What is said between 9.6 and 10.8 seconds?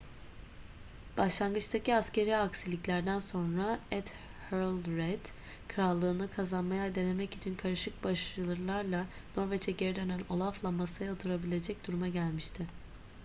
geri dönen olaf'la